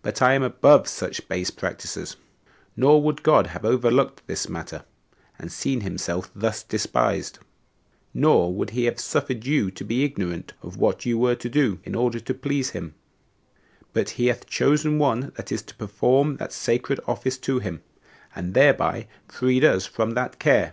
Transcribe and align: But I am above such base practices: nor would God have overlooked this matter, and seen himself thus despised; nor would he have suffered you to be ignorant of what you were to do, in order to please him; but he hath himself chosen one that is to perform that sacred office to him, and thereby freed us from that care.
But 0.00 0.22
I 0.22 0.32
am 0.32 0.42
above 0.42 0.88
such 0.88 1.28
base 1.28 1.50
practices: 1.50 2.16
nor 2.74 3.02
would 3.02 3.22
God 3.22 3.48
have 3.48 3.66
overlooked 3.66 4.26
this 4.26 4.48
matter, 4.48 4.82
and 5.38 5.52
seen 5.52 5.82
himself 5.82 6.30
thus 6.34 6.62
despised; 6.62 7.38
nor 8.14 8.50
would 8.50 8.70
he 8.70 8.86
have 8.86 8.98
suffered 8.98 9.44
you 9.44 9.70
to 9.72 9.84
be 9.84 10.04
ignorant 10.04 10.54
of 10.62 10.78
what 10.78 11.04
you 11.04 11.18
were 11.18 11.34
to 11.34 11.50
do, 11.50 11.80
in 11.84 11.94
order 11.94 12.18
to 12.20 12.32
please 12.32 12.70
him; 12.70 12.94
but 13.92 14.08
he 14.16 14.28
hath 14.28 14.38
himself 14.44 14.50
chosen 14.54 14.98
one 14.98 15.32
that 15.36 15.52
is 15.52 15.60
to 15.64 15.74
perform 15.74 16.38
that 16.38 16.50
sacred 16.50 16.98
office 17.06 17.36
to 17.36 17.58
him, 17.58 17.82
and 18.34 18.54
thereby 18.54 19.06
freed 19.28 19.64
us 19.66 19.84
from 19.84 20.12
that 20.12 20.38
care. 20.38 20.72